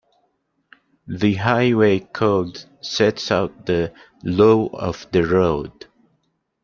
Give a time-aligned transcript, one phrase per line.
[1.05, 3.93] The Highway Code sets out the
[4.23, 5.85] law of the road.